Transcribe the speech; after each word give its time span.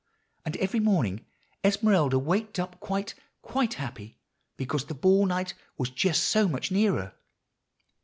And 0.43 0.57
every 0.57 0.79
morning 0.79 1.27
Esmeralda 1.63 2.17
waked 2.17 2.57
up 2.57 2.79
quite, 2.79 3.13
quite 3.43 3.75
happy, 3.75 4.17
because 4.57 4.85
the 4.85 4.95
Ball 4.95 5.27
night 5.27 5.53
was 5.77 5.91
just 5.91 6.23
so 6.23 6.47
much 6.47 6.71
nearer. 6.71 7.13